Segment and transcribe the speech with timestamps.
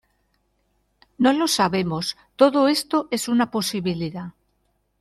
[1.19, 2.17] no lo sabemos.
[2.35, 4.31] todo esto es una posibilidad